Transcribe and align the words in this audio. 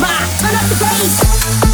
Ma, 0.00 0.08
turn 0.38 0.54
up 0.54 0.66
the 0.68 0.76
bass. 0.80 1.73